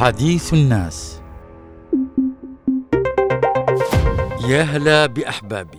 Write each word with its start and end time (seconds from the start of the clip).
حديث 0.00 0.54
الناس. 0.54 1.20
يا 4.48 4.62
هلا 4.62 5.06
بأحبابي. 5.06 5.78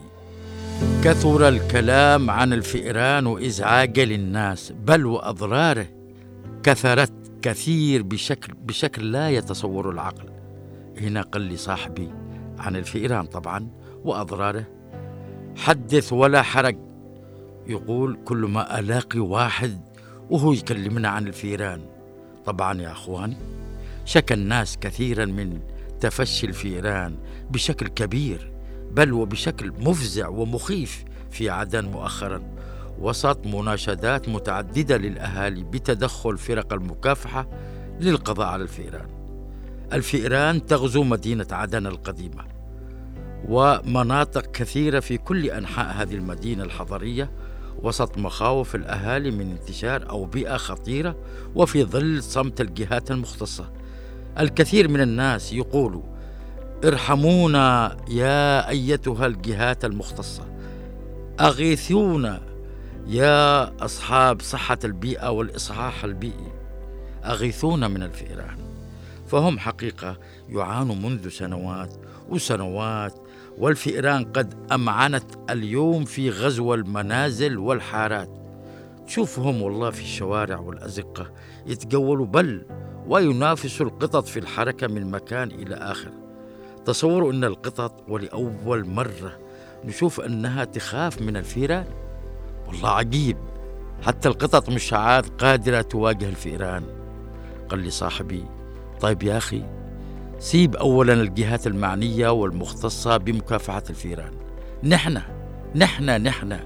كثر 1.04 1.48
الكلام 1.48 2.30
عن 2.30 2.54
الفئران 2.54 3.28
وإزعاجه 3.28 4.04
للناس 4.04 4.72
بل 4.72 5.06
وأضراره 5.06 5.88
كثرت 6.64 7.14
كثير 7.42 8.02
بشكل 8.02 8.54
بشكل 8.54 9.12
لا 9.12 9.30
يتصور 9.30 9.90
العقل. 9.90 10.30
هنا 10.98 11.22
قال 11.22 11.42
لي 11.42 11.58
صاحبي 11.58 12.10
عن 12.60 12.76
الفئران 12.76 13.26
طبعا 13.26 13.68
وأضراره. 14.04 14.66
حدث 15.58 16.14
ولا 16.14 16.42
حرج. 16.42 16.78
يقول 17.68 18.20
كل 18.26 18.38
ما 18.38 18.80
ألاقي 18.80 19.20
واحد 19.20 19.82
وهو 20.30 20.54
يكلمنا 20.54 21.10
عن 21.10 21.28
الفيران 21.28 21.82
طبعا 22.46 22.82
يا 22.82 22.92
أخواني 22.92 23.61
شكى 24.06 24.34
الناس 24.34 24.78
كثيرا 24.78 25.26
من 25.26 25.60
تفشي 26.00 26.48
الفيران 26.48 27.18
بشكل 27.50 27.88
كبير 27.88 28.52
بل 28.92 29.14
وبشكل 29.14 29.72
مفزع 29.80 30.28
ومخيف 30.28 31.04
في 31.32 31.50
عدن 31.50 31.86
مؤخرا. 31.86 32.42
وسط 33.00 33.46
مناشدات 33.46 34.30
متعددة 34.30 34.98
للأهالي 34.98 35.64
بتدخل 35.64 36.38
فرق 36.38 36.74
المكافحة 36.74 37.50
للقضاء 38.00 38.48
على 38.48 38.64
الفئران 38.64 39.08
الفئران 39.94 40.66
تغزو 40.66 41.04
مدينة 41.04 41.48
عدن 41.52 41.88
القديمة 41.88 42.46
ومناطق 43.48 44.52
كثيرة 44.52 45.00
في 45.00 45.18
كل 45.18 45.46
أنحاء 45.46 46.02
هذه 46.02 46.16
المدينة 46.16 46.64
الحضرية. 46.64 47.32
وسط 47.84 48.18
مخاوف 48.18 48.76
الأهالي 48.76 49.32
من 49.32 49.52
انتشار 49.52 50.10
أوبئة 50.10 50.58
خطيرة 50.58 51.16
وفي 51.56 51.84
ظل 51.84 52.24
صمت 52.24 52.62
الجهات 52.62 53.12
المختصة. 53.12 53.72
الكثير 54.40 54.88
من 54.88 55.02
الناس 55.02 55.54
يقولوا 55.54 56.04
ارحمونا 56.86 57.98
يا 58.10 58.70
أيتها 58.70 59.26
الجهات 59.28 59.86
المختصة. 59.86 60.44
أغيثونا 61.40 62.42
يا 63.08 63.64
أصحاب 63.86 64.42
صحة 64.42 64.80
البيئة 64.84 65.30
والإصحاح 65.30 66.04
البيئي. 66.04 66.52
أغيثونا 67.26 67.88
من 67.88 68.04
الفئران. 68.04 68.58
فهم 69.28 69.60
حقيقة 69.60 70.18
يعانوا 70.50 70.96
منذ 70.96 71.30
سنوات 71.30 71.94
وسنوات 72.30 73.14
والفئران 73.58 74.24
قد 74.24 74.54
أمعنت 74.72 75.26
اليوم 75.50 76.06
في 76.06 76.30
غزو 76.30 76.74
المنازل 76.74 77.58
والحارات. 77.58 78.30
تشوفهم 79.08 79.62
والله 79.62 79.90
في 79.90 80.02
الشوارع 80.02 80.60
والأزقة 80.60 81.32
يتجولوا 81.66 82.26
بل 82.26 82.66
وينافسوا 83.08 83.86
القطط 83.86 84.28
في 84.28 84.40
الحركة 84.40 84.88
من 84.88 85.12
مكان 85.12 85.52
إلى 85.52 85.76
آخر. 85.76 86.12
تصوروا 86.86 87.34
أن 87.34 87.44
القطط 87.44 88.04
ولأول 88.08 88.88
مرة 88.88 89.40
نشوف 89.86 90.22
أنها 90.22 90.64
تخاف 90.64 91.22
من 91.22 91.38
الفئران 91.38 91.86
والله 92.68 92.90
عجيب. 92.90 93.38
حتى 94.02 94.30
القطط 94.30 94.70
مش 94.70 94.94
عاد 94.94 95.26
قادرة 95.26 95.82
تواجه 95.82 96.30
الفئران 96.30 96.84
قال 97.70 97.80
لي 97.80 97.90
صاحبي 97.90 98.46
طيب 99.02 99.24
يا 99.24 99.38
أخي 99.38 99.64
سيب 100.40 100.76
أولا 100.76 101.14
الجهات 101.14 101.68
المعنية 101.68 102.30
والمختصة 102.30 103.18
بمكافحة 103.18 103.84
الفيران. 103.90 104.34
نحن 104.84 105.22
نحن 105.76 106.24
نحن. 106.24 106.60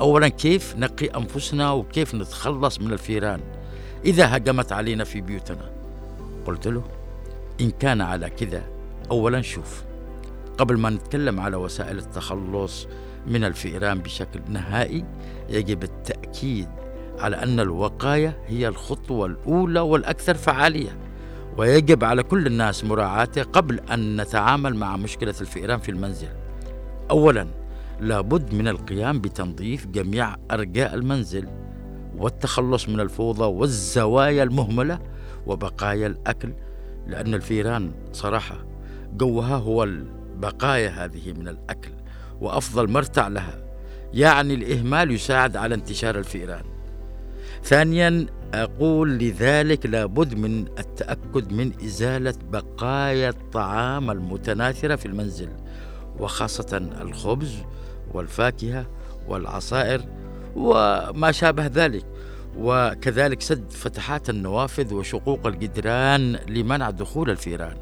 أولا 0.00 0.28
كيف 0.28 0.76
نقي 0.76 1.06
أنفسنا 1.06 1.72
وكيف 1.72 2.14
نتخلص 2.14 2.80
من 2.80 2.92
الفيران؟ 2.92 3.40
إذا 4.04 4.36
هجمت 4.36 4.72
علينا 4.72 5.04
في 5.04 5.20
بيوتنا. 5.20 5.79
قلت 6.46 6.68
له 6.68 6.82
إن 7.60 7.70
كان 7.70 8.00
على 8.00 8.30
كذا 8.30 8.62
أولا 9.10 9.42
شوف. 9.42 9.82
قبل 10.58 10.78
ما 10.78 10.90
نتكلم 10.90 11.40
على 11.40 11.56
وسائل 11.56 11.98
التخلص 11.98 12.86
من 13.26 13.44
الفئران 13.44 13.98
بشكل 13.98 14.40
نهائي 14.48 15.04
يجب 15.48 15.82
التأكيد 15.82 16.68
على 17.18 17.36
أن 17.36 17.60
الوقاية 17.60 18.38
هي 18.46 18.68
الخطوة 18.68 19.26
الأولى 19.26 19.80
والأكثر 19.80 20.34
فعالية. 20.34 20.98
ويجب 21.56 22.04
على 22.04 22.22
كل 22.22 22.46
الناس 22.46 22.84
مراعاته 22.84 23.42
قبل 23.42 23.80
أن 23.80 24.20
نتعامل 24.20 24.76
مع 24.76 24.96
مشكلة 24.96 25.34
الفئران 25.40 25.78
في 25.78 25.88
المنزل. 25.88 26.28
أولا 27.10 27.46
لابد 28.00 28.54
من 28.54 28.68
القيام 28.68 29.20
بتنظيف 29.20 29.86
جميع 29.86 30.36
أرجاء 30.50 30.94
المنزل 30.94 31.48
والتخلص 32.16 32.88
من 32.88 33.00
الفوضى 33.00 33.44
والزوايا 33.44 34.42
المهملة 34.42 34.98
وبقايا 35.46 36.06
الأكل 36.06 36.52
لأن 37.06 37.34
الفيران 37.34 37.92
صراحة 38.12 38.66
جوها 39.12 39.56
هو 39.56 39.84
البقايا 39.84 40.88
هذه 40.88 41.32
من 41.32 41.48
الأكل 41.48 41.90
وأفضل 42.40 42.90
مرتع 42.90 43.28
لها 43.28 43.62
يعني 44.14 44.54
الإهمال 44.54 45.10
يساعد 45.10 45.56
على 45.56 45.74
انتشار 45.74 46.18
الفئران 46.18 46.64
ثانيا 47.64 48.26
أقول 48.54 49.18
لذلك 49.18 49.86
لابد 49.86 50.34
من 50.34 50.66
التأكد 50.78 51.52
من 51.52 51.72
إزالة 51.84 52.34
بقايا 52.50 53.28
الطعام 53.28 54.10
المتناثرة 54.10 54.96
في 54.96 55.06
المنزل 55.06 55.48
وخاصة 56.18 56.76
الخبز 57.00 57.54
والفاكهة 58.14 58.86
والعصائر 59.28 60.00
وما 60.56 61.32
شابه 61.32 61.66
ذلك. 61.66 62.06
وكذلك 62.58 63.42
سد 63.42 63.70
فتحات 63.70 64.30
النوافذ 64.30 64.94
وشقوق 64.94 65.46
الجدران 65.46 66.32
لمنع 66.48 66.90
دخول 66.90 67.30
الفيران. 67.30 67.76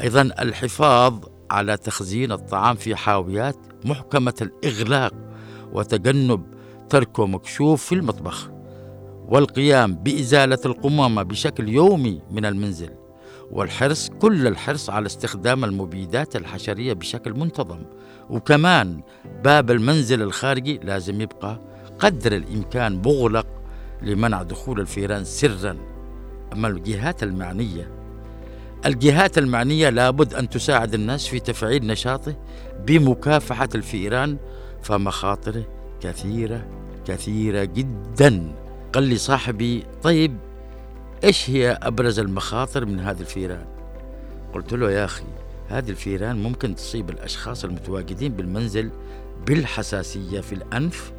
أيضا 0.00 0.22
الحفاظ 0.22 1.18
على 1.50 1.76
تخزين 1.76 2.32
الطعام 2.32 2.76
في 2.76 2.96
حاويات 2.96 3.56
محكمة 3.84 4.34
الإغلاق 4.42 5.14
وتجنب 5.72 6.42
تركه 6.90 7.26
مكشوف 7.26 7.84
في 7.84 7.94
المطبخ 7.94 8.50
والقيام 9.28 9.94
بإزالة 9.94 10.58
القمامة 10.66 11.22
بشكل 11.22 11.68
يومي 11.68 12.22
من 12.30 12.44
المنزل 12.44 12.90
والحرص 13.50 14.10
كل 14.10 14.46
الحرص 14.46 14.90
على 14.90 15.06
استخدام 15.06 15.64
المبيدات 15.64 16.36
الحشرية 16.36 16.92
بشكل 16.92 17.32
منتظم. 17.32 17.82
وكمان 18.30 19.02
باب 19.44 19.70
المنزل 19.70 20.22
الخارجي 20.22 20.80
لازم 20.84 21.20
يبقى 21.20 21.60
قدر 21.98 22.36
الإمكان 22.36 23.02
مغلق 23.06 23.46
لمنع 24.02 24.42
دخول 24.42 24.80
الفيران 24.80 25.24
سرا. 25.24 25.76
أما 26.52 26.68
الجهات 26.68 27.22
المعنية 27.22 27.88
الجهات 28.86 29.38
المعنية 29.38 29.88
لابد 29.88 30.34
أن 30.34 30.48
تساعد 30.48 30.94
الناس 30.94 31.26
في 31.26 31.40
تفعيل 31.40 31.86
نشاطه 31.86 32.36
بمكافحة 32.86 33.68
الفئران 33.74 34.36
فمخاطره 34.82 35.64
كثيرة 36.00 36.66
كثيرة 37.06 37.64
جدا. 37.64 38.52
قال 38.92 39.02
لي 39.02 39.16
صاحبي 39.16 39.84
طيب 40.02 40.36
إيش 41.24 41.50
هي 41.50 41.78
أبرز 41.82 42.18
المخاطر 42.18 42.86
من 42.86 43.00
هذه 43.00 43.20
الفيران؟ 43.20 43.66
قلت 44.54 44.74
له 44.74 44.90
يا 44.90 45.04
أخي 45.04 45.24
هذه 45.68 45.90
الفيران 45.90 46.42
ممكن 46.42 46.74
تصيب 46.74 47.10
الأشخاص 47.10 47.64
المتواجدين 47.64 48.32
بالمنزل 48.32 48.90
بالحساسية 49.46 50.40
في 50.40 50.52
الأنف 50.52 51.12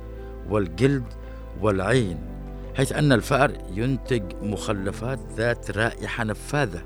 والجلد 0.49 1.03
والعين. 1.61 2.17
حيث 2.75 2.91
أن 2.91 3.11
الفأر 3.11 3.57
ينتج 3.75 4.23
مخلفات 4.41 5.19
ذات 5.37 5.71
رائحة 5.71 6.23
نفاذة. 6.23 6.81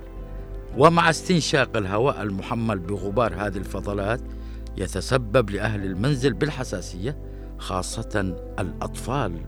ومع 0.77 1.09
استنشاق 1.09 1.77
الهواء 1.77 2.21
المحمل 2.21 2.79
بغبار 2.79 3.33
هذه 3.33 3.57
الفضلات 3.57 4.21
يتسبب 4.77 5.49
لأهل 5.49 5.83
المنزل 5.85 6.33
بالحساسية 6.33 7.17
خاصة 7.57 8.35
الأطفال. 8.59 9.41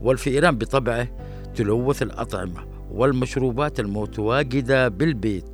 والفئران 0.00 0.58
بطبعه 0.58 1.08
تلوث 1.54 2.02
الأطعمة 2.02 2.66
والمشروبات 2.90 3.80
المتواجدة 3.80 4.88
بالبيت 4.88 5.44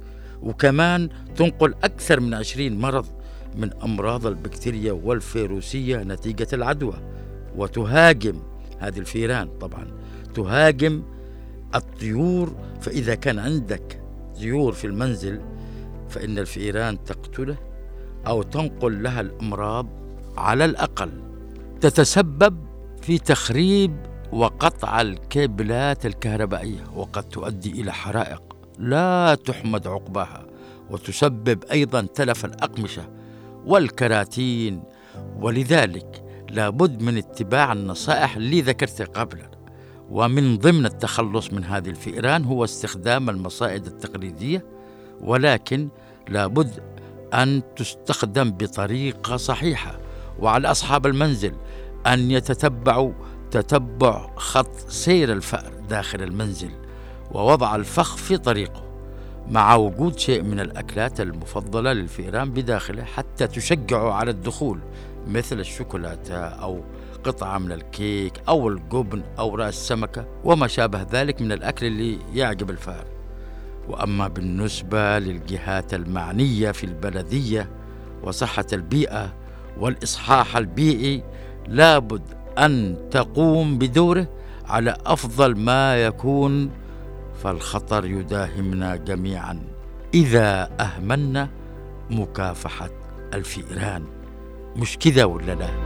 وكمان 0.42 1.08
تنقل 1.36 1.74
أكثر 1.84 2.20
من 2.20 2.34
عشرين 2.34 2.78
مرض 2.78 3.06
من 3.56 3.70
أمراض 3.82 4.26
البكتيريا 4.26 4.92
والفيروسية 4.92 5.96
نتيجة 5.96 6.46
العدوى 6.52 6.94
وتهاجم 7.56 8.42
هذه 8.78 8.98
الفيران 8.98 9.48
طبعا. 9.60 9.86
تهاجم 10.34 11.02
الطيور 11.74 12.54
فإذا 12.80 13.14
كان 13.14 13.38
عندك 13.38 14.00
طيور 14.38 14.72
في 14.72 14.86
المنزل 14.86 15.40
فإن 16.08 16.38
الفئران 16.38 17.04
تقتله 17.04 17.56
أو 18.26 18.42
تنقل 18.42 19.02
لها 19.02 19.20
الأمراض 19.20 19.86
على 20.36 20.64
الأقل. 20.64 21.10
تتسبب 21.80 22.56
في 23.02 23.18
تخريب 23.18 23.96
وقطع 24.32 25.00
الكابلات 25.00 26.06
الكهربائية 26.06 26.84
وقد 26.96 27.22
تؤدي 27.22 27.70
إلى 27.70 27.92
حرائق 27.92 28.42
لا 28.78 29.34
تحمد 29.34 29.86
عقباها 29.86 30.46
وتسبب 30.90 31.64
أيضا 31.64 32.02
تلف 32.14 32.44
الأقمشة 32.44 33.08
والكراتين. 33.66 34.82
ولذلك 35.36 36.24
لابد 36.50 37.02
من 37.02 37.18
اتباع 37.18 37.72
النصائح 37.72 38.36
اللي 38.36 38.60
ذكرتها 38.60 39.04
قبلا. 39.04 39.53
ومن 40.10 40.58
ضمن 40.58 40.86
التخلص 40.86 41.52
من 41.52 41.64
هذه 41.64 41.88
الفئران 41.88 42.44
هو 42.44 42.64
استخدام 42.64 43.30
المصائد 43.30 43.86
التقليدية 43.86 44.64
ولكن 45.20 45.88
لابد 46.28 46.82
أن 47.34 47.62
تستخدم 47.76 48.50
بطريقة 48.50 49.36
صحيحة 49.36 49.98
وعلى 50.38 50.70
أصحاب 50.70 51.06
المنزل 51.06 51.52
أن 52.06 52.30
يتتبعوا 52.30 53.12
تتبع 53.50 54.30
خط 54.36 54.76
سير 54.88 55.32
الفأر 55.32 55.72
داخل 55.88 56.22
المنزل 56.22 56.70
ووضع 57.32 57.76
الفخ 57.76 58.16
في 58.16 58.36
طريقه 58.38 58.84
مع 59.50 59.74
وجود 59.74 60.18
شيء 60.18 60.42
من 60.42 60.60
الأكلات 60.60 61.20
المفضلة 61.20 61.92
للفئران 61.92 62.50
بداخله 62.50 63.04
حتى 63.04 63.46
تشجعه 63.46 64.12
على 64.12 64.30
الدخول 64.30 64.78
مثل 65.26 65.60
الشوكولاتة 65.60 66.36
أو 66.36 66.80
قطعة 67.24 67.58
من 67.58 67.72
الكيك 67.72 68.40
أو 68.48 68.68
الجبن 68.68 69.22
أو 69.38 69.54
رأس 69.54 69.74
سمكة 69.74 70.26
وما 70.44 70.66
شابه 70.66 71.06
ذلك 71.12 71.42
من 71.42 71.52
الأكل 71.52 71.86
اللي 71.86 72.18
يعجب 72.34 72.70
الفار. 72.70 73.04
وأما 73.88 74.28
بالنسبة 74.28 75.18
للجهات 75.18 75.94
المعنية 75.94 76.70
في 76.70 76.84
البلدية 76.84 77.70
وصحة 78.22 78.66
البيئة 78.72 79.34
والإصحاح 79.78 80.56
البيئي 80.56 81.22
لابد 81.68 82.22
أن 82.58 82.96
تقوم 83.10 83.78
بدوره 83.78 84.28
على 84.66 84.96
أفضل 85.06 85.56
ما 85.56 86.04
يكون 86.04 86.70
فالخطر 87.42 88.04
يداهمنا 88.04 88.96
جميعا. 88.96 89.62
إذا 90.14 90.70
أهملنا 90.80 91.48
مكافحة 92.10 92.90
الفئران. 93.34 94.04
مش 94.76 94.98
كذا 94.98 95.24
ولا 95.24 95.54
لا؟ 95.54 95.83